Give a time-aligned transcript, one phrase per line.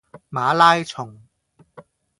[0.31, 1.21] 馬拉松